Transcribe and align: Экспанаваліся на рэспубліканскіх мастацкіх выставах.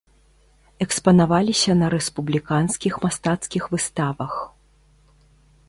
Экспанаваліся 0.85 1.71
на 1.83 1.87
рэспубліканскіх 1.95 2.93
мастацкіх 3.05 3.63
выставах. 3.77 4.33